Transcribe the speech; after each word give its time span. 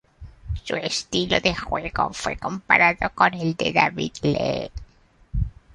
Su 0.63 0.75
estilo 0.77 1.39
de 1.39 1.53
juego 1.53 2.11
fue 2.11 2.35
comparado 2.35 3.07
con 3.13 3.35
el 3.35 3.53
de 3.55 3.71
David 3.71 4.13
Lee. 4.23 4.71